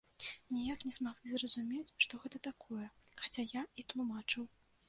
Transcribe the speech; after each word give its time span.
Ніяк 0.53 0.79
не 0.87 0.93
змаглі 0.97 1.29
зразумець, 1.33 1.93
што 2.05 2.21
гэта 2.25 2.37
такое, 2.49 2.87
хаця 3.21 3.49
я 3.49 3.61
і 3.83 3.91
тлумачыў. 3.95 4.43